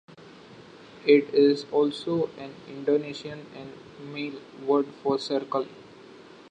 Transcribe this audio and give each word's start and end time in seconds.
It 1.05 1.31
is 1.31 1.67
also 1.71 2.31
an 2.39 2.55
Indonesian 2.67 3.45
and 3.55 3.71
Malay 4.11 4.39
word 4.65 4.87
for 5.03 5.19
"circle". 5.19 5.67